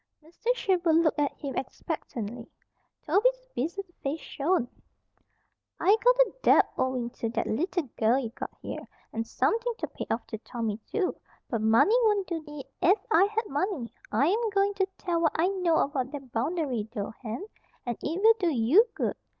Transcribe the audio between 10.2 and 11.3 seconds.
to Tommy, too.